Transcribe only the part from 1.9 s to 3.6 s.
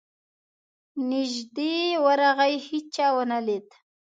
ورغی هېچا ونه